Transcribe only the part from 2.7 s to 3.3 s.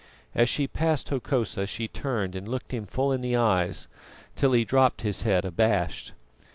him full in